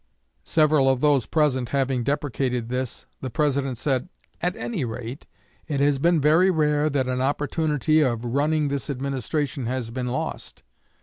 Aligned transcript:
Several 0.47 0.89
of 0.89 0.99
those 0.99 1.27
present 1.27 1.69
having 1.69 2.03
deprecated 2.03 2.69
this, 2.69 3.05
the 3.21 3.29
President 3.29 3.77
said, 3.77 4.09
'At 4.41 4.55
any 4.55 4.83
rate, 4.83 5.27
it 5.67 5.79
has 5.79 5.99
been 5.99 6.19
very 6.19 6.49
rare 6.49 6.89
that 6.89 7.07
an 7.07 7.21
opportunity 7.21 8.01
of 8.01 8.25
"running" 8.25 8.69
this 8.69 8.89
administration 8.89 9.67
has 9.67 9.91
been 9.91 10.07
lost.' 10.07 10.63